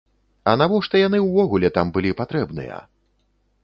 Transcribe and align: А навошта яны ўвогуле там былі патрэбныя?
А 0.51 0.55
навошта 0.61 0.95
яны 1.07 1.21
ўвогуле 1.27 1.73
там 1.79 1.95
былі 1.99 2.17
патрэбныя? 2.23 2.85